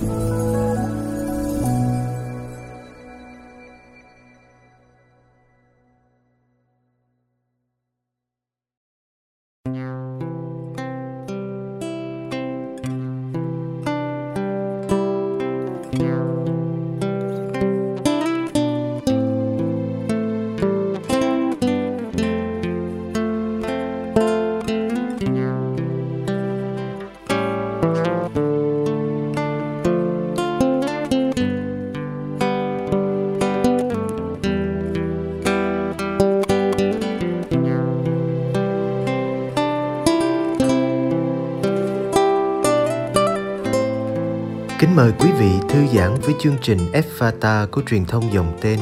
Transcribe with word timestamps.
Kính 0.00 0.33
mời 45.04 45.12
quý 45.18 45.30
vị 45.38 45.50
thư 45.68 45.86
giãn 45.86 46.14
với 46.20 46.34
chương 46.38 46.56
trình 46.62 46.78
Fata 47.18 47.66
của 47.66 47.82
truyền 47.86 48.04
thông 48.04 48.32
dòng 48.32 48.58
tên. 48.60 48.78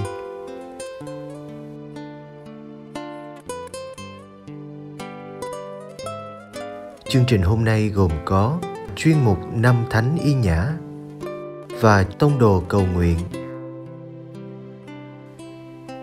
Chương 7.08 7.24
trình 7.26 7.42
hôm 7.42 7.64
nay 7.64 7.88
gồm 7.88 8.10
có 8.24 8.58
chuyên 8.96 9.16
mục 9.24 9.38
Năm 9.54 9.84
Thánh 9.90 10.18
Y 10.24 10.34
Nhã 10.34 10.72
và 11.80 12.04
Tông 12.18 12.38
Đồ 12.38 12.62
Cầu 12.68 12.82
Nguyện. 12.94 13.18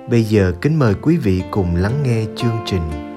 Bây 0.10 0.24
giờ 0.24 0.54
kính 0.62 0.80
mời 0.80 0.96
quý 1.02 1.18
vị 1.18 1.44
cùng 1.52 1.76
lắng 1.76 2.04
nghe 2.04 2.26
chương 2.36 2.58
trình. 2.66 3.09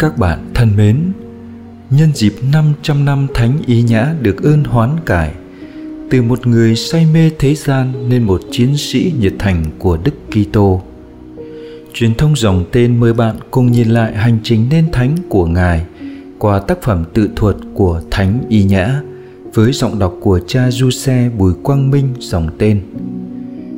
Các 0.00 0.18
bạn 0.18 0.50
thân 0.54 0.68
mến, 0.76 1.12
nhân 1.90 2.10
dịp 2.14 2.32
500 2.52 3.04
năm 3.04 3.26
Thánh 3.34 3.58
Ý 3.66 3.82
Nhã 3.82 4.14
được 4.20 4.42
ơn 4.42 4.64
hoán 4.64 4.90
cải, 5.06 5.34
từ 6.10 6.22
một 6.22 6.46
người 6.46 6.76
say 6.76 7.06
mê 7.14 7.30
thế 7.38 7.54
gian 7.54 8.08
nên 8.08 8.22
một 8.22 8.40
chiến 8.50 8.76
sĩ 8.76 9.12
nhiệt 9.20 9.32
thành 9.38 9.64
của 9.78 9.98
Đức 10.04 10.14
Kitô. 10.30 10.82
Truyền 11.94 12.14
thông 12.14 12.36
dòng 12.36 12.64
tên 12.72 13.00
mời 13.00 13.12
bạn 13.12 13.36
cùng 13.50 13.72
nhìn 13.72 13.88
lại 13.88 14.16
hành 14.16 14.38
trình 14.42 14.66
nên 14.70 14.92
thánh 14.92 15.16
của 15.28 15.46
Ngài 15.46 15.84
qua 16.38 16.58
tác 16.58 16.82
phẩm 16.82 17.04
tự 17.14 17.30
thuật 17.36 17.56
của 17.74 18.02
Thánh 18.10 18.40
Y 18.48 18.64
Nhã 18.64 19.00
với 19.54 19.72
giọng 19.72 19.98
đọc 19.98 20.14
của 20.20 20.40
cha 20.46 20.70
Du 20.70 20.90
Xe 20.90 21.30
Bùi 21.38 21.52
Quang 21.62 21.90
Minh 21.90 22.14
dòng 22.18 22.48
tên. 22.58 22.80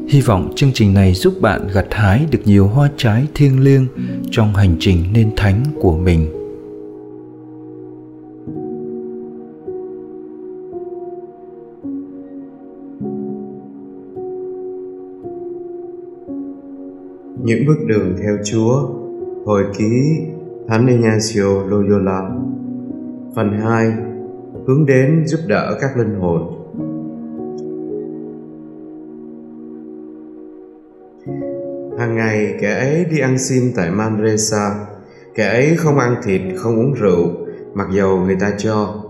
Hy 0.08 0.20
vọng 0.20 0.52
chương 0.56 0.72
trình 0.74 0.94
này 0.94 1.14
giúp 1.14 1.34
bạn 1.40 1.68
gặt 1.72 1.86
hái 1.90 2.26
được 2.30 2.40
nhiều 2.44 2.66
hoa 2.66 2.90
trái 2.96 3.26
thiêng 3.34 3.60
liêng 3.60 3.86
trong 4.32 4.54
hành 4.54 4.76
trình 4.80 5.04
nên 5.14 5.30
thánh 5.36 5.62
của 5.80 5.96
mình. 5.96 6.26
Những 17.44 17.66
bước 17.66 17.86
đường 17.86 18.16
theo 18.22 18.36
Chúa, 18.44 18.88
Hồi 19.44 19.64
ký 19.78 20.20
Thánh 20.68 20.86
Ignacio 20.86 21.62
Loyola 21.68 22.30
Phần 23.36 23.52
2 23.60 23.92
Hướng 24.66 24.86
đến 24.86 25.26
giúp 25.26 25.38
đỡ 25.48 25.78
các 25.80 25.96
linh 25.96 26.14
hồn 26.20 26.61
Hàng 32.02 32.14
ngày 32.14 32.54
kẻ 32.60 32.74
ấy 32.74 33.04
đi 33.10 33.18
ăn 33.18 33.38
xin 33.38 33.72
tại 33.76 33.90
Manresa. 33.90 34.74
Kẻ 35.34 35.48
ấy 35.48 35.76
không 35.76 35.98
ăn 35.98 36.16
thịt, 36.24 36.40
không 36.56 36.76
uống 36.76 36.94
rượu 36.94 37.30
Mặc 37.74 37.88
dầu 37.92 38.18
người 38.18 38.36
ta 38.40 38.52
cho. 38.58 39.04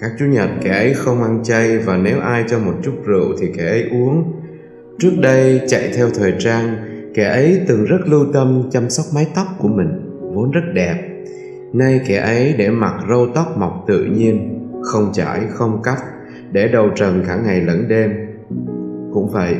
Các 0.00 0.10
chủ 0.18 0.24
nhật 0.24 0.48
kẻ 0.62 0.70
ấy 0.70 0.94
không 0.94 1.22
ăn 1.22 1.40
chay 1.44 1.78
Và 1.78 1.96
nếu 1.96 2.20
ai 2.20 2.44
cho 2.48 2.58
một 2.58 2.72
chút 2.82 2.92
rượu 3.04 3.32
thì 3.40 3.46
kẻ 3.56 3.68
ấy 3.68 3.88
uống. 3.90 4.32
Trước 4.98 5.10
đây 5.20 5.60
chạy 5.68 5.92
theo 5.96 6.10
thời 6.10 6.34
trang 6.38 6.76
Kẻ 7.14 7.24
ấy 7.24 7.60
từng 7.68 7.84
rất 7.84 7.98
lưu 8.06 8.26
tâm 8.32 8.62
chăm 8.72 8.90
sóc 8.90 9.06
mái 9.14 9.26
tóc 9.34 9.46
của 9.58 9.68
mình 9.68 10.20
Vốn 10.34 10.50
rất 10.50 10.64
đẹp. 10.74 11.24
Nay 11.72 12.00
kẻ 12.06 12.16
ấy 12.16 12.54
để 12.58 12.70
mặc 12.70 12.94
râu 13.08 13.26
tóc 13.34 13.56
mọc 13.58 13.84
tự 13.86 14.04
nhiên 14.04 14.68
Không 14.82 15.12
chải, 15.12 15.40
không 15.50 15.82
cắt 15.82 15.98
Để 16.52 16.68
đầu 16.68 16.90
trần 16.96 17.24
cả 17.26 17.36
ngày 17.36 17.60
lẫn 17.60 17.88
đêm. 17.88 18.10
Cũng 19.12 19.30
vậy 19.32 19.56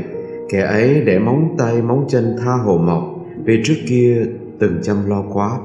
kẻ 0.55 0.61
ấy 0.61 1.03
để 1.07 1.19
móng 1.19 1.55
tay 1.59 1.83
móng 1.83 2.05
chân 2.09 2.37
tha 2.45 2.53
hồ 2.65 2.79
mọc, 2.79 3.03
vì 3.45 3.63
trước 3.65 3.75
kia 3.89 4.27
từng 4.59 4.79
chăm 4.83 4.97
lo 5.09 5.23
quá. 5.33 5.59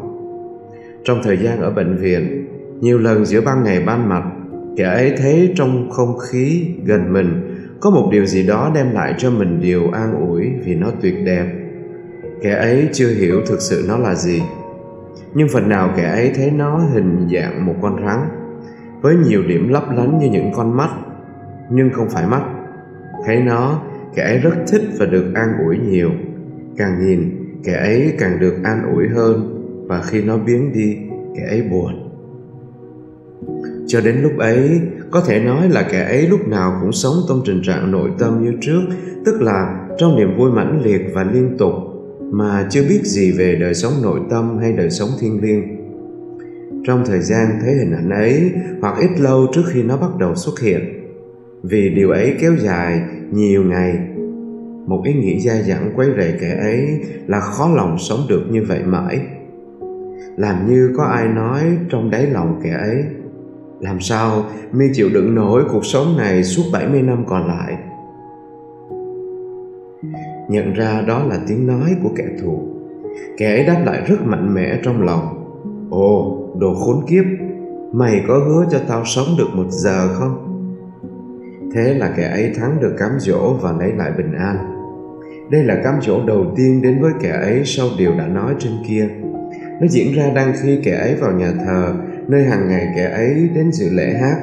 Trong 1.03 1.22
thời 1.23 1.38
gian 1.38 1.61
ở 1.61 1.72
bệnh 1.72 1.97
viện, 1.97 2.47
nhiều 2.81 2.97
lần 2.97 3.25
giữa 3.25 3.41
ban 3.41 3.63
ngày 3.63 3.83
ban 3.85 4.09
mặt, 4.09 4.23
kẻ 4.77 4.83
ấy 4.83 5.13
thấy 5.17 5.53
trong 5.55 5.89
không 5.89 6.17
khí 6.17 6.67
gần 6.83 7.13
mình 7.13 7.55
có 7.79 7.89
một 7.89 8.09
điều 8.11 8.25
gì 8.25 8.47
đó 8.47 8.72
đem 8.75 8.91
lại 8.91 9.13
cho 9.17 9.31
mình 9.31 9.59
điều 9.61 9.91
an 9.91 10.27
ủi 10.29 10.51
vì 10.66 10.75
nó 10.75 10.88
tuyệt 11.01 11.16
đẹp. 11.25 11.45
Kẻ 12.41 12.51
ấy 12.51 12.89
chưa 12.94 13.09
hiểu 13.09 13.41
thực 13.47 13.61
sự 13.61 13.85
nó 13.88 13.97
là 13.97 14.16
gì, 14.16 14.41
nhưng 15.33 15.47
phần 15.53 15.69
nào 15.69 15.89
kẻ 15.97 16.09
ấy 16.09 16.31
thấy 16.35 16.51
nó 16.51 16.77
hình 16.94 17.27
dạng 17.33 17.66
một 17.66 17.75
con 17.81 18.06
rắn, 18.06 18.19
với 19.01 19.16
nhiều 19.16 19.44
điểm 19.47 19.69
lấp 19.69 19.83
lánh 19.95 20.19
như 20.19 20.29
những 20.29 20.51
con 20.56 20.77
mắt. 20.77 20.89
Nhưng 21.71 21.89
không 21.89 22.09
phải 22.09 22.27
mắt, 22.27 22.41
thấy 23.25 23.41
nó 23.41 23.81
kẻ 24.16 24.24
ấy 24.24 24.38
rất 24.38 24.56
thích 24.72 24.81
và 25.00 25.06
được 25.06 25.25
an 25.34 25.50
ủi 25.66 25.78
nhiều. 25.78 26.09
Càng 26.78 27.06
nhìn, 27.06 27.20
kẻ 27.64 27.74
ấy 27.74 28.14
càng 28.20 28.40
được 28.40 28.53
an 28.64 28.94
ủi 28.96 29.08
hơn, 29.08 29.56
và 29.88 30.02
khi 30.02 30.22
nó 30.22 30.38
biến 30.38 30.72
đi, 30.74 30.97
kẻ 31.36 31.47
ấy 31.50 31.62
buồn. 31.62 31.94
Cho 33.88 34.02
đến 34.02 34.16
lúc 34.22 34.38
ấy, 34.38 34.81
có 35.12 35.22
thể 35.22 35.40
nói 35.40 35.69
là 35.69 35.88
kẻ 35.92 36.03
ấy 36.03 36.28
lúc 36.28 36.48
nào 36.48 36.80
cũng 36.81 36.92
sống 36.92 37.14
trong 37.30 37.42
tình 37.46 37.62
trạng 37.64 37.92
nội 37.92 38.09
tâm 38.19 38.44
như 38.44 38.53
trước, 38.62 38.81
tức 39.25 39.42
là 39.42 39.88
trong 39.98 40.16
niềm 40.16 40.38
vui 40.38 40.52
mãnh 40.52 40.81
liệt 40.84 41.02
và 41.14 41.24
liên 41.24 41.58
tục, 41.58 41.74
mà 42.31 42.68
chưa 42.69 42.84
biết 42.90 43.02
gì 43.03 43.31
về 43.38 43.56
đời 43.56 43.74
sống 43.74 43.94
nội 44.03 44.19
tâm 44.30 44.58
hay 44.58 44.74
đời 44.74 44.90
sống 44.90 45.09
thiêng 45.19 45.42
liêng. 45.42 45.64
Trong 46.88 47.03
thời 47.06 47.19
gian 47.19 47.48
thấy 47.62 47.74
hình 47.74 47.92
ảnh 47.92 48.09
ấy, 48.09 48.52
hoặc 48.81 48.96
ít 49.00 49.19
lâu 49.19 49.48
trước 49.53 49.64
khi 49.74 49.84
nó 49.84 49.98
bắt 49.98 50.09
đầu 50.19 50.36
xuất 50.36 50.59
hiện, 50.59 50.80
vì 51.64 51.90
điều 51.90 52.09
ấy 52.09 52.36
kéo 52.40 52.56
dài 52.56 53.02
nhiều 53.31 53.63
ngày. 53.63 53.97
Một 54.85 55.01
ý 55.06 55.13
nghĩ 55.13 55.40
dai 55.40 55.63
dẳng 55.63 55.91
quấy 55.95 56.07
rầy 56.17 56.34
kẻ 56.41 56.57
ấy 56.62 57.01
là 57.28 57.40
khó 57.40 57.69
lòng 57.75 57.97
sống 58.00 58.19
được 58.29 58.41
như 58.51 58.63
vậy 58.67 58.79
mãi. 58.85 59.19
Làm 60.38 60.67
như 60.67 60.94
có 60.97 61.03
ai 61.03 61.28
nói 61.28 61.62
trong 61.89 62.12
đáy 62.12 62.25
lòng 62.25 62.59
kẻ 62.63 62.71
ấy, 62.71 63.04
làm 63.80 64.00
sao 64.00 64.45
mi 64.71 64.86
chịu 64.94 65.09
đựng 65.13 65.36
nổi 65.36 65.63
cuộc 65.71 65.86
sống 65.86 66.18
này 66.18 66.44
suốt 66.44 66.63
70 66.74 67.01
năm 67.01 67.24
còn 67.27 67.48
lại? 67.48 67.77
Nhận 70.50 70.74
ra 70.74 71.01
đó 71.01 71.24
là 71.30 71.39
tiếng 71.48 71.68
nói 71.68 71.95
của 72.04 72.09
kẻ 72.15 72.25
thù. 72.42 72.59
Kẻ 73.38 73.56
ấy 73.56 73.65
đáp 73.65 73.83
lại 73.86 74.01
rất 74.07 74.18
mạnh 74.25 74.54
mẽ 74.54 74.80
trong 74.83 75.01
lòng, 75.01 75.24
ồ, 75.89 76.38
đồ 76.59 76.74
khốn 76.74 77.06
kiếp, 77.07 77.24
mày 77.94 78.24
có 78.27 78.39
hứa 78.39 78.65
cho 78.71 78.80
tao 78.88 79.06
sống 79.06 79.27
được 79.38 79.48
một 79.54 79.65
giờ 79.69 80.13
không? 80.13 80.49
Thế 81.74 81.94
là 81.94 82.13
kẻ 82.18 82.30
ấy 82.31 82.54
thắng 82.56 82.80
được 82.81 82.95
cám 82.98 83.12
dỗ 83.19 83.54
và 83.54 83.71
lấy 83.80 83.92
lại 83.98 84.12
bình 84.18 84.33
an. 84.33 84.56
Đây 85.51 85.63
là 85.63 85.81
cám 85.83 85.94
dỗ 86.01 86.25
đầu 86.27 86.54
tiên 86.57 86.81
đến 86.81 87.01
với 87.01 87.12
kẻ 87.21 87.30
ấy 87.30 87.62
sau 87.66 87.88
điều 87.98 88.12
đã 88.18 88.27
nói 88.27 88.56
trên 88.60 88.74
kia. 88.88 89.10
Nó 89.81 89.88
diễn 89.88 90.16
ra 90.16 90.31
đang 90.36 90.54
khi 90.62 90.80
kẻ 90.83 90.95
ấy 90.95 91.16
vào 91.16 91.31
nhà 91.31 91.51
thờ, 91.66 91.94
nơi 92.27 92.44
hàng 92.44 92.69
ngày 92.69 92.88
kẻ 92.95 93.04
ấy 93.04 93.50
đến 93.56 93.71
dự 93.71 93.89
lễ 93.89 94.13
hát. 94.21 94.38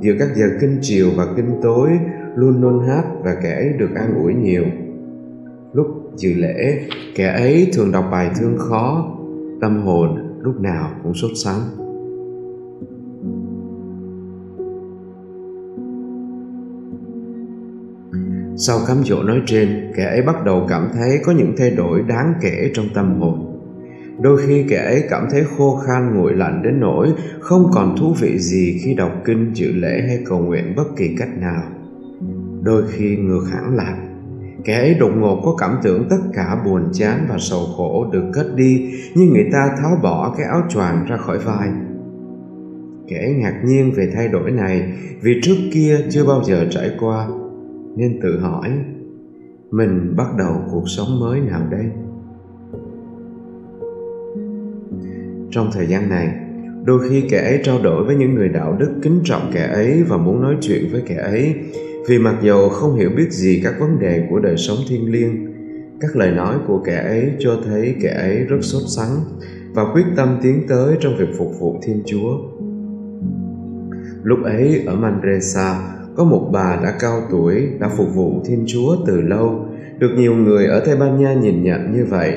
Giữa 0.00 0.12
các 0.18 0.28
giờ 0.34 0.46
kinh 0.60 0.78
chiều 0.80 1.08
và 1.16 1.26
kinh 1.36 1.60
tối, 1.62 1.90
luôn 2.34 2.60
luôn 2.60 2.86
hát 2.88 3.04
và 3.24 3.34
kẻ 3.42 3.54
ấy 3.54 3.68
được 3.78 3.94
an 3.94 4.14
ủi 4.22 4.34
nhiều. 4.34 4.64
Lúc 5.72 5.86
dự 6.16 6.34
lễ, 6.34 6.78
kẻ 7.16 7.26
ấy 7.26 7.70
thường 7.74 7.92
đọc 7.92 8.04
bài 8.10 8.30
thương 8.40 8.58
khó, 8.58 9.16
tâm 9.60 9.82
hồn 9.82 10.38
lúc 10.40 10.60
nào 10.60 10.90
cũng 11.02 11.14
sốt 11.14 11.30
sắng. 11.44 11.81
Sau 18.66 18.80
cám 18.86 19.04
dỗ 19.04 19.22
nói 19.22 19.42
trên, 19.46 19.92
kẻ 19.96 20.04
ấy 20.04 20.22
bắt 20.22 20.44
đầu 20.44 20.66
cảm 20.68 20.88
thấy 20.94 21.20
có 21.24 21.32
những 21.32 21.54
thay 21.58 21.70
đổi 21.70 22.02
đáng 22.02 22.34
kể 22.40 22.70
trong 22.74 22.86
tâm 22.94 23.20
hồn. 23.20 23.60
Đôi 24.20 24.40
khi 24.46 24.64
kẻ 24.68 24.84
ấy 24.84 25.02
cảm 25.10 25.26
thấy 25.30 25.44
khô 25.56 25.76
khan, 25.86 26.14
nguội 26.14 26.34
lạnh 26.34 26.62
đến 26.64 26.80
nỗi 26.80 27.08
không 27.40 27.70
còn 27.72 27.96
thú 27.98 28.14
vị 28.20 28.38
gì 28.38 28.80
khi 28.84 28.94
đọc 28.94 29.12
kinh, 29.24 29.50
chữ 29.54 29.72
lễ 29.74 30.02
hay 30.06 30.18
cầu 30.26 30.38
nguyện 30.38 30.74
bất 30.76 30.84
kỳ 30.96 31.16
cách 31.18 31.38
nào. 31.40 31.62
Đôi 32.62 32.82
khi 32.92 33.16
ngược 33.16 33.44
hẳn 33.52 33.76
lại, 33.76 33.98
kẻ 34.64 34.78
ấy 34.78 34.94
đột 34.94 35.12
ngột 35.16 35.42
có 35.44 35.54
cảm 35.58 35.78
tưởng 35.82 36.06
tất 36.10 36.20
cả 36.34 36.62
buồn, 36.64 36.82
chán 36.92 37.26
và 37.28 37.36
sầu 37.38 37.64
khổ 37.76 38.10
được 38.12 38.24
cất 38.32 38.46
đi 38.56 38.92
như 39.14 39.24
người 39.24 39.46
ta 39.52 39.76
tháo 39.82 39.98
bỏ 40.02 40.34
cái 40.38 40.46
áo 40.46 40.62
choàng 40.70 41.04
ra 41.08 41.16
khỏi 41.16 41.38
vai. 41.38 41.68
Kẻ 43.08 43.16
ấy 43.16 43.34
ngạc 43.34 43.60
nhiên 43.64 43.92
về 43.96 44.12
thay 44.14 44.28
đổi 44.28 44.50
này 44.50 44.92
vì 45.22 45.40
trước 45.42 45.56
kia 45.72 45.98
chưa 46.10 46.24
bao 46.24 46.44
giờ 46.44 46.66
trải 46.70 46.90
qua 47.00 47.26
nên 47.96 48.20
tự 48.22 48.38
hỏi, 48.38 48.68
mình 49.70 50.14
bắt 50.16 50.28
đầu 50.38 50.54
cuộc 50.72 50.84
sống 50.88 51.20
mới 51.20 51.40
nào 51.40 51.66
đây? 51.70 51.84
Trong 55.50 55.70
thời 55.72 55.86
gian 55.86 56.08
này, 56.08 56.28
đôi 56.84 57.08
khi 57.08 57.24
kẻ 57.30 57.38
ấy 57.38 57.60
trao 57.64 57.78
đổi 57.82 58.04
với 58.04 58.16
những 58.16 58.34
người 58.34 58.48
đạo 58.48 58.76
đức 58.78 58.90
kính 59.02 59.20
trọng 59.24 59.50
kẻ 59.54 59.70
ấy 59.72 60.02
và 60.02 60.16
muốn 60.16 60.42
nói 60.42 60.56
chuyện 60.60 60.88
với 60.92 61.02
kẻ 61.06 61.16
ấy, 61.16 61.54
vì 62.08 62.18
mặc 62.18 62.36
dầu 62.42 62.68
không 62.68 62.96
hiểu 62.96 63.10
biết 63.16 63.30
gì 63.30 63.60
các 63.64 63.74
vấn 63.80 63.98
đề 63.98 64.26
của 64.30 64.38
đời 64.38 64.56
sống 64.56 64.76
thiêng 64.88 65.12
liêng, 65.12 65.46
các 66.00 66.16
lời 66.16 66.30
nói 66.30 66.56
của 66.66 66.82
kẻ 66.84 66.96
ấy 66.96 67.32
cho 67.38 67.60
thấy 67.64 67.96
kẻ 68.02 68.10
ấy 68.10 68.44
rất 68.44 68.58
sốt 68.60 68.82
sắng 68.96 69.16
và 69.74 69.84
quyết 69.92 70.04
tâm 70.16 70.38
tiến 70.42 70.62
tới 70.68 70.96
trong 71.00 71.16
việc 71.18 71.28
phục 71.38 71.52
vụ 71.60 71.80
thiên 71.82 72.02
chúa. 72.06 72.38
Lúc 74.22 74.38
ấy 74.44 74.82
ở 74.86 74.96
manresa 74.96 76.01
có 76.16 76.24
một 76.24 76.50
bà 76.52 76.80
đã 76.82 76.94
cao 77.00 77.20
tuổi, 77.30 77.68
đã 77.80 77.88
phục 77.88 78.14
vụ 78.14 78.40
thiên 78.44 78.64
chúa 78.66 78.96
từ 79.06 79.20
lâu. 79.20 79.66
Được 79.98 80.10
nhiều 80.16 80.34
người 80.34 80.66
ở 80.66 80.82
tây 80.86 80.96
ban 80.96 81.20
nha 81.20 81.34
nhìn 81.34 81.62
nhận 81.62 81.92
như 81.92 82.06
vậy. 82.10 82.32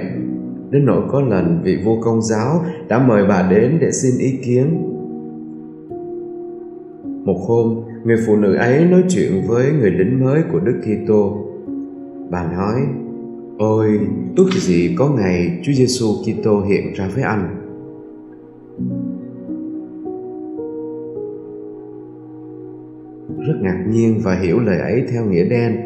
Đến 0.70 0.86
nỗi 0.86 1.02
có 1.12 1.22
lần 1.22 1.62
vị 1.64 1.78
vua 1.86 2.02
công 2.02 2.22
giáo 2.22 2.66
đã 2.88 3.08
mời 3.08 3.26
bà 3.30 3.48
đến 3.52 3.78
để 3.82 3.92
xin 3.92 4.18
ý 4.20 4.38
kiến. 4.46 4.92
Một 7.26 7.38
hôm, 7.48 7.82
người 8.04 8.18
phụ 8.28 8.36
nữ 8.36 8.56
ấy 8.56 8.86
nói 8.86 9.04
chuyện 9.10 9.32
với 9.48 9.72
người 9.80 9.92
lính 9.92 10.26
mới 10.26 10.42
của 10.52 10.60
đức 10.60 10.82
kitô. 10.82 11.46
Bà 12.30 12.52
nói, 12.52 12.82
ôi 13.58 14.00
ước 14.38 14.50
gì 14.52 14.96
có 14.98 15.10
ngày 15.10 15.60
chúa 15.64 15.74
giêsu 15.74 16.08
kitô 16.24 16.62
hiện 16.62 16.94
ra 16.94 17.10
với 17.14 17.24
anh? 17.24 17.62
Rất 23.48 23.56
ngạc 23.62 23.86
nhiên 23.88 24.22
và 24.24 24.36
hiểu 24.36 24.60
lời 24.60 24.80
ấy 24.80 25.04
theo 25.12 25.26
nghĩa 25.26 25.50
đen. 25.50 25.78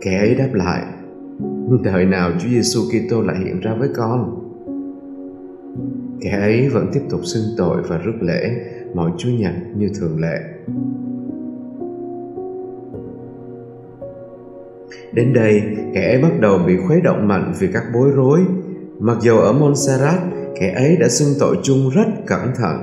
Kẻ 0.00 0.18
ấy 0.18 0.34
đáp 0.34 0.48
lại 0.52 0.84
đời 1.82 2.04
nào 2.04 2.30
Chúa 2.38 2.48
Giêsu 2.48 2.80
Kitô 2.80 3.22
lại 3.22 3.36
hiện 3.38 3.60
ra 3.60 3.74
với 3.78 3.88
con? 3.96 4.38
Kẻ 6.20 6.30
ấy 6.30 6.68
vẫn 6.68 6.86
tiếp 6.92 7.00
tục 7.10 7.20
xưng 7.24 7.54
tội 7.56 7.82
và 7.88 7.98
rước 7.98 8.22
lễ 8.22 8.50
mọi 8.94 9.10
Chúa 9.18 9.30
nhật 9.30 9.54
như 9.76 9.90
thường 10.00 10.20
lệ. 10.20 10.38
Đến 15.12 15.32
đây, 15.32 15.62
kẻ 15.94 16.12
ấy 16.12 16.22
bắt 16.22 16.40
đầu 16.40 16.58
bị 16.66 16.76
khuấy 16.86 17.00
động 17.00 17.28
mạnh 17.28 17.52
vì 17.58 17.68
các 17.72 17.84
bối 17.94 18.10
rối. 18.14 18.40
Mặc 18.98 19.16
dù 19.20 19.36
ở 19.36 19.52
Montserrat, 19.52 20.20
kẻ 20.60 20.72
ấy 20.72 20.96
đã 21.00 21.08
xưng 21.08 21.34
tội 21.40 21.56
chung 21.62 21.90
rất 21.94 22.06
cẩn 22.26 22.40
thận, 22.56 22.76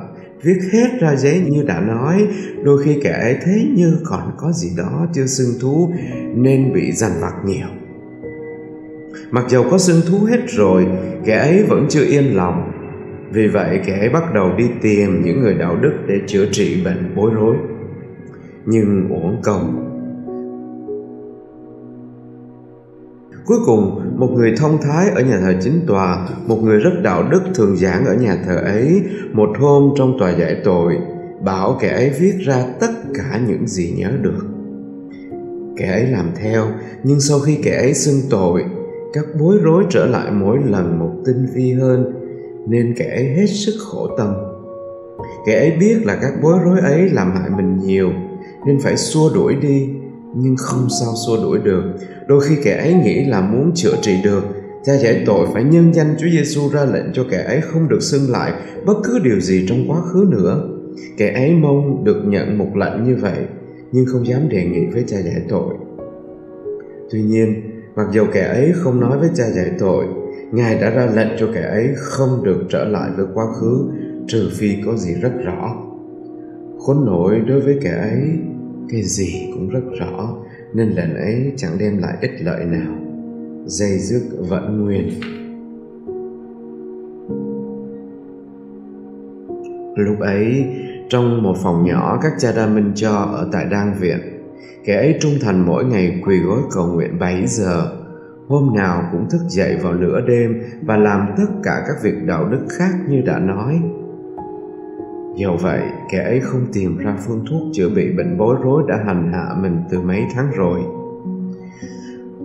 viết 0.43 0.59
hết 0.71 0.89
ra 0.99 1.15
giấy 1.15 1.41
như 1.49 1.63
đã 1.63 1.79
nói, 1.79 2.27
đôi 2.63 2.83
khi 2.83 2.99
kẻ 3.03 3.11
ấy 3.11 3.37
thấy 3.45 3.71
như 3.75 3.97
còn 4.05 4.31
có 4.37 4.51
gì 4.51 4.69
đó 4.77 5.07
chưa 5.13 5.25
xưng 5.25 5.59
thú 5.61 5.93
nên 6.35 6.73
bị 6.73 6.91
dằn 6.91 7.11
vặt 7.21 7.33
nhiều. 7.45 7.67
Mặc 9.31 9.45
dầu 9.49 9.65
có 9.71 9.77
xưng 9.77 10.01
thú 10.07 10.25
hết 10.25 10.39
rồi, 10.47 10.87
kẻ 11.25 11.35
ấy 11.35 11.63
vẫn 11.63 11.85
chưa 11.89 12.05
yên 12.05 12.35
lòng. 12.35 12.71
Vì 13.31 13.47
vậy 13.47 13.79
kẻ 13.85 13.99
ấy 13.99 14.09
bắt 14.09 14.33
đầu 14.33 14.51
đi 14.57 14.65
tìm 14.81 15.21
những 15.23 15.41
người 15.41 15.53
đạo 15.53 15.75
đức 15.75 15.93
để 16.07 16.15
chữa 16.27 16.45
trị 16.51 16.83
bệnh 16.85 17.15
bối 17.15 17.31
rối. 17.33 17.55
Nhưng 18.65 19.09
uổng 19.09 19.41
công. 19.43 19.88
Cuối 23.49 23.59
cùng, 23.65 24.01
một 24.17 24.29
người 24.35 24.53
thông 24.57 24.77
thái 24.81 25.09
ở 25.09 25.21
nhà 25.21 25.39
thờ 25.39 25.53
chính 25.61 25.81
tòa, 25.87 26.29
một 26.47 26.55
người 26.63 26.79
rất 26.79 26.91
đạo 27.03 27.23
đức 27.31 27.41
thường 27.55 27.77
giảng 27.77 28.05
ở 28.05 28.13
nhà 28.13 28.37
thờ 28.45 28.55
ấy, 28.55 29.01
một 29.33 29.49
hôm 29.59 29.93
trong 29.97 30.19
tòa 30.19 30.31
giải 30.31 30.55
tội, 30.63 30.97
bảo 31.43 31.77
kẻ 31.81 31.89
ấy 31.89 32.09
viết 32.19 32.33
ra 32.45 32.65
tất 32.79 32.91
cả 33.13 33.41
những 33.47 33.67
gì 33.67 33.93
nhớ 33.97 34.11
được. 34.21 34.45
Kẻ 35.77 35.91
ấy 35.91 36.07
làm 36.07 36.31
theo, 36.35 36.65
nhưng 37.03 37.19
sau 37.19 37.39
khi 37.39 37.59
kẻ 37.63 37.77
ấy 37.77 37.93
xưng 37.93 38.21
tội, 38.29 38.65
các 39.13 39.25
bối 39.39 39.57
rối 39.63 39.83
trở 39.89 40.05
lại 40.05 40.31
mỗi 40.31 40.57
lần 40.65 40.99
một 40.99 41.11
tinh 41.25 41.47
vi 41.55 41.73
hơn 41.73 42.13
nên 42.67 42.93
kẻ 42.97 43.15
ấy 43.15 43.25
hết 43.25 43.47
sức 43.47 43.73
khổ 43.79 44.07
tâm 44.17 44.33
kẻ 45.45 45.59
ấy 45.59 45.71
biết 45.79 46.05
là 46.05 46.17
các 46.21 46.33
bối 46.41 46.57
rối 46.63 46.79
ấy 46.79 47.09
làm 47.09 47.31
hại 47.31 47.49
mình 47.57 47.77
nhiều 47.77 48.09
nên 48.65 48.79
phải 48.79 48.97
xua 48.97 49.33
đuổi 49.33 49.55
đi 49.55 49.89
nhưng 50.35 50.55
không 50.57 50.87
sao 50.99 51.13
xua 51.27 51.43
đuổi 51.43 51.59
được 51.59 51.83
đôi 52.27 52.41
khi 52.41 52.55
kẻ 52.63 52.77
ấy 52.77 52.93
nghĩ 52.93 53.25
là 53.25 53.41
muốn 53.41 53.71
chữa 53.75 53.95
trị 54.01 54.15
được 54.23 54.43
cha 54.83 54.97
giải 54.97 55.23
tội 55.25 55.47
phải 55.53 55.63
nhân 55.63 55.93
danh 55.93 56.15
Chúa 56.19 56.27
Giêsu 56.29 56.69
ra 56.69 56.85
lệnh 56.85 57.13
cho 57.13 57.25
kẻ 57.31 57.43
ấy 57.43 57.61
không 57.61 57.89
được 57.89 58.01
xưng 58.01 58.31
lại 58.31 58.53
bất 58.85 58.95
cứ 59.03 59.19
điều 59.19 59.39
gì 59.39 59.65
trong 59.69 59.91
quá 59.91 60.01
khứ 60.01 60.27
nữa. 60.29 60.69
Kẻ 61.17 61.33
ấy 61.33 61.53
mong 61.53 62.03
được 62.03 62.21
nhận 62.25 62.57
một 62.57 62.67
lệnh 62.75 63.03
như 63.03 63.15
vậy, 63.21 63.37
nhưng 63.91 64.05
không 64.05 64.27
dám 64.27 64.49
đề 64.49 64.63
nghị 64.63 64.85
với 64.93 65.03
cha 65.07 65.17
giải 65.21 65.41
tội. 65.49 65.73
Tuy 67.11 67.21
nhiên, 67.21 67.69
Mặc 67.99 68.07
dù 68.11 68.25
kẻ 68.33 68.43
ấy 68.43 68.71
không 68.75 68.99
nói 68.99 69.19
với 69.19 69.29
cha 69.35 69.49
giải 69.49 69.71
tội, 69.79 70.05
Ngài 70.51 70.75
đã 70.81 70.89
ra 70.89 71.05
lệnh 71.15 71.27
cho 71.39 71.47
kẻ 71.53 71.61
ấy 71.61 71.89
không 71.95 72.43
được 72.43 72.63
trở 72.69 72.85
lại 72.85 73.09
với 73.17 73.25
quá 73.33 73.45
khứ 73.59 73.89
trừ 74.27 74.49
phi 74.53 74.69
có 74.85 74.95
gì 74.95 75.13
rất 75.21 75.31
rõ. 75.45 75.75
Khốn 76.79 77.05
nổi 77.05 77.39
đối 77.47 77.61
với 77.61 77.79
kẻ 77.81 77.89
ấy, 77.89 78.21
cái 78.91 79.03
gì 79.03 79.49
cũng 79.53 79.69
rất 79.69 79.83
rõ 79.99 80.35
nên 80.73 80.89
lần 80.89 81.15
ấy 81.15 81.53
chẳng 81.57 81.77
đem 81.79 81.97
lại 81.97 82.17
ích 82.21 82.31
lợi 82.41 82.65
nào. 82.65 82.93
Dây 83.65 83.97
dứt 83.99 84.21
vẫn 84.49 84.85
nguyên. 84.85 85.09
Lúc 89.95 90.19
ấy, 90.19 90.65
trong 91.09 91.43
một 91.43 91.55
phòng 91.63 91.85
nhỏ 91.85 92.19
các 92.21 92.31
cha 92.39 92.51
đa 92.55 92.67
minh 92.67 92.91
cho 92.95 93.11
ở 93.11 93.49
tại 93.51 93.65
đan 93.71 93.93
viện, 93.99 94.19
kẻ 94.85 94.95
ấy 94.95 95.17
trung 95.21 95.33
thành 95.41 95.65
mỗi 95.65 95.85
ngày 95.85 96.21
quỳ 96.25 96.39
gối 96.39 96.61
cầu 96.71 96.87
nguyện 96.87 97.19
7 97.19 97.47
giờ 97.47 97.99
hôm 98.47 98.75
nào 98.75 99.09
cũng 99.11 99.29
thức 99.29 99.41
dậy 99.47 99.77
vào 99.81 99.93
nửa 99.93 100.21
đêm 100.27 100.61
và 100.81 100.97
làm 100.97 101.27
tất 101.37 101.47
cả 101.63 101.83
các 101.87 101.95
việc 102.03 102.25
đạo 102.25 102.45
đức 102.45 102.65
khác 102.69 102.91
như 103.09 103.21
đã 103.21 103.39
nói 103.39 103.81
dầu 105.39 105.57
vậy, 105.61 105.81
kẻ 106.09 106.23
ấy 106.23 106.39
không 106.39 106.65
tìm 106.73 106.97
ra 106.97 107.17
phương 107.27 107.45
thuốc 107.49 107.61
chữa 107.73 107.89
bị 107.89 108.13
bệnh 108.17 108.37
bối 108.37 108.55
rối 108.63 108.83
đã 108.87 108.99
hành 109.05 109.31
hạ 109.33 109.55
mình 109.61 109.77
từ 109.91 110.01
mấy 110.01 110.25
tháng 110.35 110.51
rồi. 110.55 110.79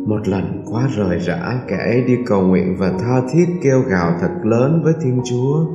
Một 0.07 0.29
lần 0.29 0.63
quá 0.71 0.89
rời 0.97 1.19
rã, 1.19 1.61
kẻ 1.69 1.77
ấy 1.77 2.03
đi 2.03 2.17
cầu 2.27 2.43
nguyện 2.43 2.77
và 2.79 2.93
tha 3.01 3.23
thiết 3.33 3.47
kêu 3.63 3.81
gào 3.81 4.13
thật 4.21 4.31
lớn 4.43 4.81
với 4.85 4.95
thiên 5.03 5.21
chúa. 5.25 5.67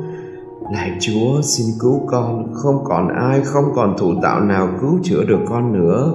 Lạy 0.74 0.98
chúa, 1.00 1.42
xin 1.42 1.66
cứu 1.80 2.02
con, 2.08 2.54
không 2.54 2.84
còn 2.84 3.08
ai, 3.08 3.42
không 3.42 3.66
còn 3.76 3.96
thủ 4.00 4.14
tạo 4.22 4.42
nào 4.42 4.70
cứu 4.82 5.00
chữa 5.04 5.24
được 5.24 5.40
con 5.50 5.74
nữa. 5.74 6.14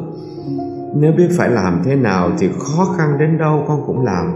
Nếu 0.97 1.13
biết 1.13 1.29
phải 1.37 1.51
làm 1.51 1.83
thế 1.85 1.97
nào 1.97 2.31
thì 2.39 2.49
khó 2.59 2.85
khăn 2.85 3.19
đến 3.19 3.39
đâu 3.39 3.65
con 3.69 3.83
cũng 3.87 4.05
làm. 4.05 4.27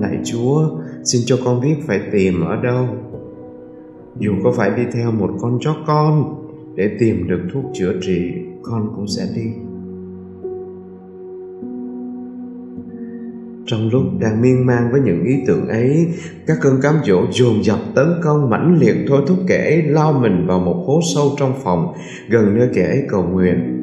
Lạy 0.00 0.18
chúa, 0.24 0.68
xin 1.04 1.22
cho 1.26 1.36
con 1.44 1.60
biết 1.60 1.76
phải 1.86 2.00
tìm 2.12 2.40
ở 2.40 2.56
đâu 2.56 2.86
dù 4.18 4.32
có 4.44 4.52
phải 4.52 4.70
đi 4.76 4.82
theo 4.92 5.12
một 5.12 5.30
con 5.40 5.58
chó 5.60 5.76
con, 5.86 6.34
để 6.74 6.96
tìm 7.00 7.28
được 7.28 7.40
thuốc 7.52 7.64
chữa 7.74 7.92
trị, 8.00 8.32
con 8.62 8.92
cũng 8.96 9.06
sẽ 9.06 9.22
đi. 9.36 9.50
Trong 13.66 13.88
lúc 13.92 14.02
đang 14.20 14.42
miên 14.42 14.66
man 14.66 14.92
với 14.92 15.00
những 15.00 15.24
ý 15.24 15.34
tưởng 15.46 15.68
ấy, 15.68 16.06
các 16.46 16.58
cơn 16.60 16.80
cám 16.82 16.94
dỗ 17.06 17.22
dồn 17.30 17.64
dập 17.64 17.78
tấn 17.94 18.06
công 18.22 18.50
mãnh 18.50 18.78
liệt 18.80 18.96
thôi 19.08 19.22
thúc 19.26 19.38
kẻ 19.46 19.64
ấy 19.64 19.82
lao 19.82 20.12
mình 20.12 20.46
vào 20.46 20.60
một 20.60 20.84
hố 20.86 21.00
sâu 21.14 21.30
trong 21.38 21.52
phòng, 21.64 21.92
gần 22.28 22.54
nơi 22.58 22.68
kẻ 22.74 22.82
ấy 22.82 23.02
cầu 23.08 23.22
nguyện. 23.22 23.74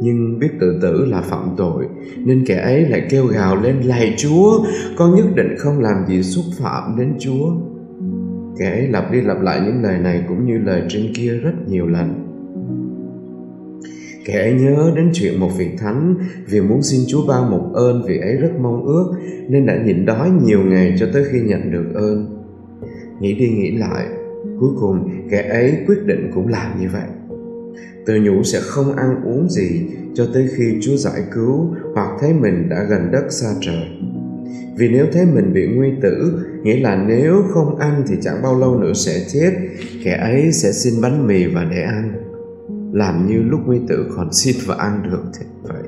Nhưng 0.00 0.38
biết 0.38 0.48
tự 0.60 0.78
tử 0.82 1.04
là 1.04 1.20
phạm 1.20 1.48
tội, 1.56 1.86
nên 2.16 2.44
kẻ 2.46 2.56
ấy 2.56 2.80
lại 2.88 3.06
kêu 3.10 3.26
gào 3.26 3.56
lên, 3.56 3.80
lạy 3.80 4.14
chúa, 4.18 4.64
con 4.96 5.14
nhất 5.14 5.26
định 5.34 5.54
không 5.58 5.78
làm 5.80 6.06
gì 6.08 6.22
xúc 6.22 6.44
phạm 6.58 6.96
đến 6.98 7.14
chúa 7.18 7.52
kẻ 8.58 8.70
ấy 8.70 8.88
lặp 8.88 9.12
đi 9.12 9.20
lặp 9.20 9.40
lại 9.40 9.60
những 9.66 9.82
lời 9.82 9.98
này 9.98 10.24
cũng 10.28 10.46
như 10.46 10.58
lời 10.58 10.82
trên 10.88 11.12
kia 11.14 11.32
rất 11.32 11.68
nhiều 11.68 11.86
lần. 11.86 12.28
Kẻ 14.24 14.40
ấy 14.40 14.52
nhớ 14.52 14.92
đến 14.96 15.10
chuyện 15.12 15.40
một 15.40 15.50
vị 15.58 15.68
thánh 15.78 16.14
vì 16.46 16.60
muốn 16.60 16.82
xin 16.82 17.00
chúa 17.08 17.26
ban 17.28 17.50
một 17.50 17.70
ơn 17.74 18.02
vì 18.08 18.18
ấy 18.18 18.36
rất 18.36 18.50
mong 18.60 18.84
ước, 18.84 19.12
nên 19.48 19.66
đã 19.66 19.82
nhịn 19.84 20.06
đói 20.06 20.30
nhiều 20.44 20.62
ngày 20.64 20.94
cho 21.00 21.06
tới 21.12 21.24
khi 21.32 21.40
nhận 21.40 21.70
được 21.72 21.94
ơn. 21.94 22.44
Nghĩ 23.20 23.34
đi 23.34 23.48
nghĩ 23.48 23.70
lại, 23.70 24.06
cuối 24.60 24.70
cùng 24.80 25.10
kẻ 25.30 25.42
ấy 25.42 25.76
quyết 25.86 26.06
định 26.06 26.30
cũng 26.34 26.48
làm 26.48 26.80
như 26.80 26.88
vậy. 26.92 27.08
Tự 28.06 28.14
nhủ 28.22 28.42
sẽ 28.42 28.58
không 28.62 28.96
ăn 28.96 29.24
uống 29.24 29.48
gì 29.50 29.86
cho 30.14 30.26
tới 30.34 30.48
khi 30.56 30.78
Chúa 30.82 30.96
giải 30.96 31.22
cứu 31.34 31.74
hoặc 31.94 32.08
thấy 32.20 32.32
mình 32.34 32.68
đã 32.68 32.86
gần 32.90 33.10
đất 33.12 33.24
xa 33.30 33.48
trời. 33.60 34.01
Vì 34.76 34.88
nếu 34.88 35.06
thấy 35.12 35.26
mình 35.26 35.52
bị 35.52 35.66
nguy 35.66 35.88
tử, 36.02 36.44
nghĩa 36.62 36.80
là 36.80 37.04
nếu 37.08 37.42
không 37.50 37.76
ăn 37.76 38.02
thì 38.08 38.14
chẳng 38.22 38.42
bao 38.42 38.58
lâu 38.58 38.78
nữa 38.78 38.92
sẽ 38.92 39.24
chết, 39.32 39.50
kẻ 40.04 40.16
ấy 40.16 40.52
sẽ 40.52 40.72
xin 40.72 40.94
bánh 41.02 41.26
mì 41.26 41.46
và 41.46 41.64
để 41.64 41.82
ăn. 41.82 42.12
Làm 42.92 43.26
như 43.26 43.42
lúc 43.42 43.60
nguy 43.66 43.78
tử 43.88 44.06
còn 44.16 44.28
xin 44.32 44.56
và 44.66 44.74
ăn 44.74 45.02
được 45.10 45.22
thế 45.38 45.46
vậy. 45.62 45.82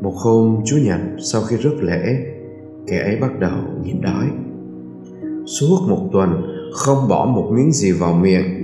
Một 0.00 0.14
hôm 0.14 0.60
Chúa 0.64 0.78
Nhật 0.78 1.00
sau 1.32 1.42
khi 1.42 1.56
rước 1.56 1.82
lễ, 1.82 2.16
kẻ 2.86 2.98
ấy 2.98 3.16
bắt 3.16 3.40
đầu 3.40 3.58
nhịn 3.84 4.00
đói. 4.00 4.26
Suốt 5.46 5.78
một 5.88 6.08
tuần 6.12 6.30
không 6.72 7.08
bỏ 7.08 7.26
một 7.26 7.50
miếng 7.54 7.72
gì 7.72 7.92
vào 7.92 8.12
miệng 8.12 8.55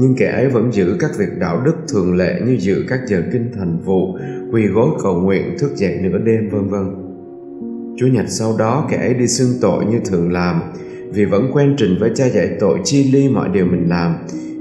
nhưng 0.00 0.14
kẻ 0.14 0.30
ấy 0.30 0.48
vẫn 0.48 0.72
giữ 0.72 0.96
các 1.00 1.10
việc 1.18 1.38
đạo 1.38 1.62
đức 1.64 1.74
thường 1.92 2.16
lệ 2.16 2.40
như 2.46 2.56
giữ 2.58 2.84
các 2.88 3.00
giờ 3.06 3.22
kinh 3.32 3.50
thành 3.58 3.78
vụ, 3.84 4.16
quỳ 4.52 4.66
gối 4.66 4.88
cầu 5.02 5.20
nguyện, 5.20 5.58
thức 5.58 5.70
dậy 5.76 5.98
nửa 6.02 6.18
đêm 6.18 6.48
vân 6.48 6.68
vân. 6.68 6.94
Chúa 7.96 8.06
nhật 8.06 8.24
sau 8.28 8.56
đó 8.58 8.86
kẻ 8.90 8.96
ấy 8.96 9.14
đi 9.14 9.26
xưng 9.26 9.48
tội 9.60 9.84
như 9.84 9.98
thường 10.04 10.32
làm, 10.32 10.60
vì 11.12 11.24
vẫn 11.24 11.50
quen 11.52 11.74
trình 11.78 11.96
với 12.00 12.10
cha 12.14 12.26
dạy 12.26 12.56
tội 12.60 12.78
chi 12.84 13.12
ly 13.12 13.28
mọi 13.28 13.48
điều 13.48 13.66
mình 13.66 13.88
làm, 13.88 14.14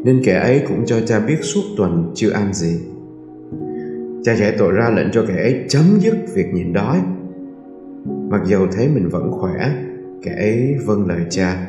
nên 0.03 0.21
kẻ 0.23 0.39
ấy 0.39 0.61
cũng 0.67 0.85
cho 0.85 1.01
cha 1.01 1.19
biết 1.19 1.37
suốt 1.41 1.61
tuần 1.77 2.11
chưa 2.15 2.31
ăn 2.31 2.53
gì. 2.53 2.79
Cha 4.23 4.35
dạy 4.35 4.55
tội 4.57 4.71
ra 4.71 4.89
lệnh 4.89 5.11
cho 5.11 5.25
kẻ 5.27 5.35
ấy 5.35 5.65
chấm 5.69 5.83
dứt 5.99 6.15
việc 6.33 6.53
nhịn 6.53 6.73
đói. 6.73 7.01
Mặc 8.29 8.41
dầu 8.45 8.67
thấy 8.71 8.87
mình 8.87 9.09
vẫn 9.09 9.31
khỏe, 9.31 9.71
kẻ 10.23 10.35
ấy 10.37 10.75
vâng 10.85 11.07
lời 11.07 11.21
cha. 11.29 11.67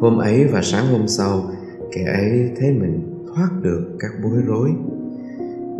Hôm 0.00 0.18
ấy 0.18 0.44
và 0.44 0.62
sáng 0.62 0.86
hôm 0.86 1.08
sau, 1.08 1.50
kẻ 1.92 2.04
ấy 2.04 2.50
thấy 2.60 2.70
mình 2.70 3.24
thoát 3.34 3.48
được 3.62 3.96
các 3.98 4.10
bối 4.22 4.42
rối. 4.46 4.70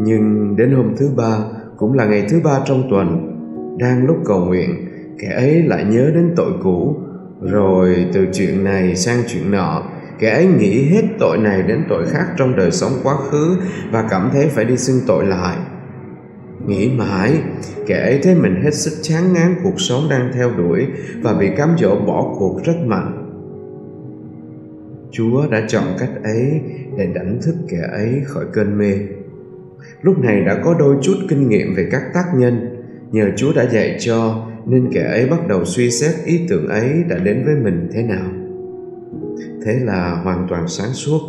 Nhưng 0.00 0.56
đến 0.56 0.72
hôm 0.72 0.94
thứ 0.96 1.10
ba, 1.16 1.38
cũng 1.76 1.92
là 1.92 2.04
ngày 2.04 2.26
thứ 2.28 2.40
ba 2.44 2.60
trong 2.64 2.82
tuần, 2.90 3.38
đang 3.78 4.06
lúc 4.06 4.16
cầu 4.24 4.44
nguyện, 4.44 4.70
kẻ 5.18 5.28
ấy 5.28 5.62
lại 5.62 5.84
nhớ 5.84 6.10
đến 6.14 6.32
tội 6.36 6.52
cũ. 6.62 6.96
Rồi 7.40 8.06
từ 8.12 8.26
chuyện 8.32 8.64
này 8.64 8.96
sang 8.96 9.22
chuyện 9.28 9.50
nọ, 9.50 9.82
kẻ 10.18 10.30
ấy 10.30 10.46
nghĩ 10.46 10.84
hết 10.84 11.02
tội 11.18 11.38
này 11.38 11.62
đến 11.62 11.84
tội 11.88 12.06
khác 12.06 12.26
trong 12.36 12.56
đời 12.56 12.70
sống 12.70 12.92
quá 13.02 13.14
khứ 13.30 13.56
và 13.92 14.06
cảm 14.10 14.30
thấy 14.32 14.46
phải 14.46 14.64
đi 14.64 14.76
xưng 14.76 15.00
tội 15.06 15.26
lại. 15.26 15.56
Nghĩ 16.66 16.90
mãi, 16.98 17.32
kẻ 17.86 18.00
ấy 18.02 18.20
thấy 18.22 18.34
mình 18.34 18.62
hết 18.62 18.74
sức 18.74 18.98
chán 19.02 19.32
ngán 19.32 19.54
cuộc 19.64 19.80
sống 19.80 20.02
đang 20.10 20.30
theo 20.34 20.50
đuổi 20.56 20.86
và 21.22 21.34
bị 21.34 21.48
cám 21.56 21.68
dỗ 21.78 21.96
bỏ 21.96 22.34
cuộc 22.38 22.60
rất 22.64 22.76
mạnh. 22.86 23.21
Chúa 25.12 25.46
đã 25.50 25.64
chọn 25.68 25.84
cách 25.98 26.10
ấy 26.24 26.60
để 26.96 27.06
đánh 27.14 27.38
thức 27.42 27.54
kẻ 27.68 27.80
ấy 27.92 28.22
khỏi 28.24 28.44
cơn 28.52 28.78
mê. 28.78 28.92
Lúc 30.02 30.18
này 30.18 30.40
đã 30.40 30.60
có 30.64 30.74
đôi 30.78 30.96
chút 31.02 31.14
kinh 31.28 31.48
nghiệm 31.48 31.74
về 31.74 31.88
các 31.90 32.02
tác 32.14 32.24
nhân, 32.36 32.82
nhờ 33.10 33.30
Chúa 33.36 33.52
đã 33.52 33.66
dạy 33.72 33.96
cho 34.00 34.46
nên 34.66 34.88
kẻ 34.92 35.02
ấy 35.02 35.26
bắt 35.26 35.48
đầu 35.48 35.64
suy 35.64 35.90
xét 35.90 36.14
ý 36.24 36.40
tưởng 36.48 36.68
ấy 36.68 37.04
đã 37.08 37.18
đến 37.18 37.42
với 37.44 37.54
mình 37.54 37.88
thế 37.92 38.02
nào. 38.02 38.30
Thế 39.64 39.72
là 39.84 40.20
hoàn 40.24 40.46
toàn 40.48 40.68
sáng 40.68 40.92
suốt, 40.92 41.20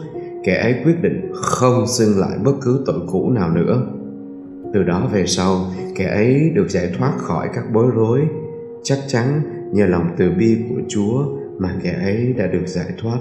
kẻ 0.43 0.55
ấy 0.55 0.75
quyết 0.83 1.01
định 1.01 1.31
không 1.33 1.87
xưng 1.87 2.19
lại 2.19 2.37
bất 2.43 2.53
cứ 2.61 2.83
tội 2.85 2.99
cũ 3.11 3.29
nào 3.29 3.51
nữa. 3.51 3.87
Từ 4.73 4.83
đó 4.83 5.09
về 5.13 5.25
sau, 5.25 5.65
kẻ 5.95 6.05
ấy 6.05 6.51
được 6.55 6.69
giải 6.69 6.91
thoát 6.97 7.13
khỏi 7.17 7.49
các 7.53 7.63
bối 7.73 7.91
rối, 7.95 8.21
chắc 8.83 8.97
chắn 9.07 9.41
nhờ 9.71 9.85
lòng 9.85 10.09
từ 10.17 10.31
bi 10.39 10.57
của 10.69 10.81
Chúa 10.87 11.25
mà 11.57 11.75
kẻ 11.83 11.93
ấy 12.03 12.33
đã 12.37 12.47
được 12.47 12.67
giải 12.67 12.87
thoát. 13.01 13.17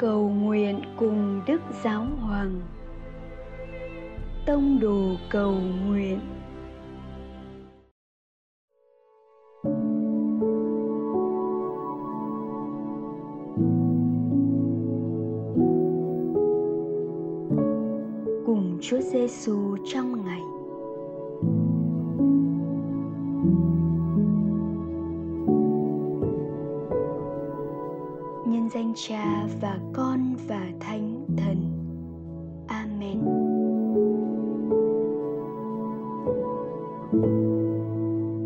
Cầu 0.00 0.28
nguyện 0.28 0.82
cùng 0.96 1.42
đức 1.46 1.60
giáo 1.84 2.06
hoàng. 2.20 2.60
Tông 4.46 4.80
đồ 4.80 5.16
cầu 5.30 5.52
nguyện. 5.86 6.20
Cùng 18.46 18.78
Chúa 18.82 19.00
Giêsu 19.00 19.76
trong 19.92 20.24
ngày. 20.24 20.49
Nhân 28.50 28.68
danh 28.74 28.92
Cha 28.96 29.46
và 29.60 29.78
Con 29.92 30.34
và 30.48 30.66
Thánh 30.80 31.26
Thần. 31.36 31.56
Amen. 32.66 33.20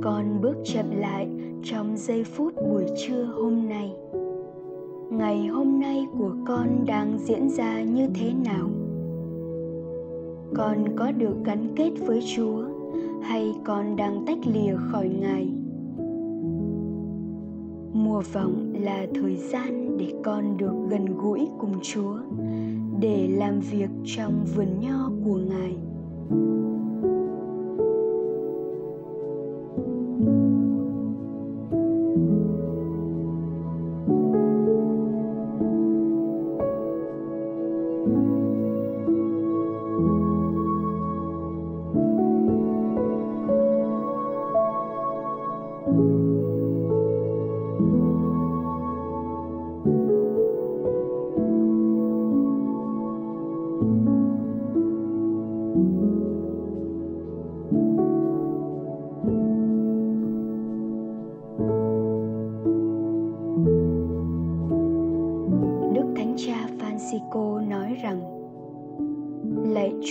Con 0.03 0.41
bước 0.43 0.57
chậm 0.65 0.91
lại 0.91 1.29
trong 1.63 1.97
giây 1.97 2.25
phút 2.25 2.55
buổi 2.55 2.85
trưa 3.07 3.25
hôm 3.25 3.69
nay. 3.69 3.93
Ngày 5.11 5.47
hôm 5.47 5.81
nay 5.81 6.07
của 6.19 6.33
con 6.47 6.87
đang 6.87 7.19
diễn 7.19 7.49
ra 7.51 7.83
như 7.83 8.09
thế 8.15 8.33
nào? 8.45 8.69
Con 10.55 10.97
có 10.97 11.13
được 11.13 11.37
gắn 11.45 11.75
kết 11.77 11.91
với 12.07 12.23
Chúa 12.37 12.65
hay 13.23 13.55
con 13.65 13.97
đang 13.97 14.25
tách 14.27 14.39
lìa 14.47 14.77
khỏi 14.91 15.09
Ngài? 15.21 15.49
mùa 18.15 18.23
vọng 18.33 18.73
là 18.81 19.07
thời 19.15 19.37
gian 19.37 19.84
để 19.99 20.13
con 20.25 20.57
được 20.57 20.75
gần 20.91 21.17
gũi 21.17 21.49
cùng 21.59 21.81
chúa, 21.83 22.19
để 23.01 23.29
làm 23.29 23.61
việc 23.61 23.91
trong 24.05 24.45
vườn 24.57 24.81
nho 24.81 25.11
của 25.25 25.37
ngài. 25.37 25.77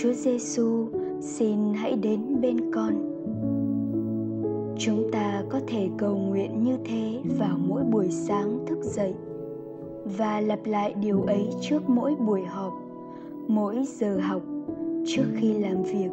Chúa 0.04 0.12
Giêsu, 0.12 0.86
xin 1.20 1.58
hãy 1.74 1.96
đến 1.96 2.40
bên 2.40 2.72
con. 2.72 2.94
Chúng 4.78 5.10
ta 5.12 5.42
có 5.50 5.60
thể 5.66 5.88
cầu 5.98 6.16
nguyện 6.16 6.64
như 6.64 6.76
thế 6.84 7.20
vào 7.38 7.58
mỗi 7.58 7.82
buổi 7.84 8.10
sáng 8.10 8.58
thức 8.66 8.78
dậy 8.82 9.14
và 10.18 10.40
lặp 10.40 10.58
lại 10.66 10.94
điều 11.00 11.22
ấy 11.22 11.48
trước 11.60 11.88
mỗi 11.88 12.14
buổi 12.14 12.44
họp, 12.44 12.72
mỗi 13.48 13.84
giờ 13.86 14.18
học, 14.20 14.42
trước 15.06 15.24
khi 15.36 15.52
làm 15.52 15.82
việc 15.82 16.10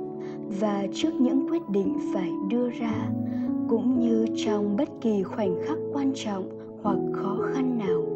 và 0.60 0.88
trước 0.94 1.14
những 1.20 1.48
quyết 1.50 1.70
định 1.70 1.98
phải 2.14 2.30
đưa 2.50 2.70
ra 2.70 3.10
cũng 3.70 4.00
như 4.00 4.26
trong 4.46 4.78
bất 4.78 4.90
kỳ 5.02 5.24
khoảnh 5.24 5.56
khắc 5.68 5.78
quan 5.94 6.12
trọng 6.16 6.50
hoặc 6.82 6.98
khó 7.14 7.38
khăn 7.54 7.78
nào 7.78 8.11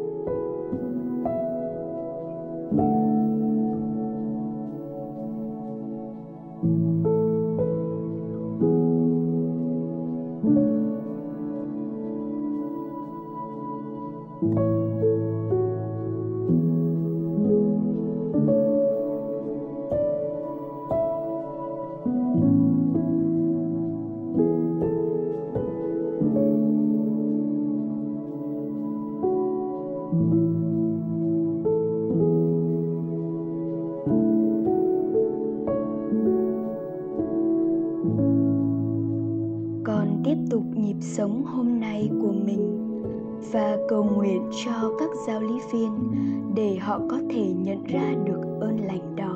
sống 41.16 41.44
hôm 41.44 41.80
nay 41.80 42.10
của 42.22 42.32
mình 42.32 42.90
và 43.52 43.76
cầu 43.88 44.04
nguyện 44.04 44.50
cho 44.64 44.92
các 44.98 45.10
giáo 45.26 45.40
lý 45.40 45.54
viên 45.72 45.90
để 46.54 46.76
họ 46.76 47.00
có 47.10 47.20
thể 47.30 47.52
nhận 47.52 47.84
ra 47.84 48.14
được 48.24 48.40
ơn 48.60 48.80
lành 48.86 49.16
đó. 49.16 49.35